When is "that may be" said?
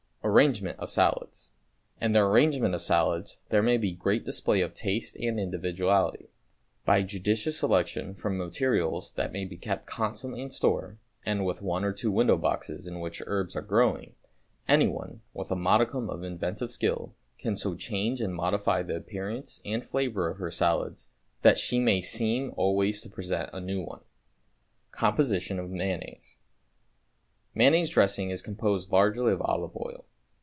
9.13-9.57